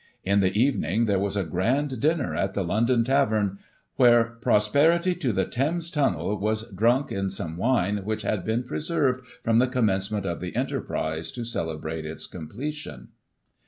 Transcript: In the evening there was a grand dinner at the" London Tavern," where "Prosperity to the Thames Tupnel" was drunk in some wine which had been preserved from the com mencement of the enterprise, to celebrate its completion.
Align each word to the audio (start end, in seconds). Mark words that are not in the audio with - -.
In 0.23 0.39
the 0.39 0.59
evening 0.59 1.05
there 1.05 1.19
was 1.19 1.37
a 1.37 1.43
grand 1.43 1.99
dinner 2.01 2.33
at 2.33 2.55
the" 2.55 2.63
London 2.63 3.03
Tavern," 3.03 3.59
where 3.97 4.23
"Prosperity 4.41 5.13
to 5.13 5.31
the 5.31 5.45
Thames 5.45 5.91
Tupnel" 5.91 6.39
was 6.39 6.71
drunk 6.71 7.11
in 7.11 7.29
some 7.29 7.55
wine 7.55 7.97
which 7.97 8.23
had 8.23 8.43
been 8.43 8.63
preserved 8.63 9.23
from 9.43 9.59
the 9.59 9.67
com 9.67 9.85
mencement 9.85 10.25
of 10.25 10.39
the 10.39 10.55
enterprise, 10.55 11.31
to 11.33 11.43
celebrate 11.43 12.07
its 12.07 12.25
completion. 12.25 13.09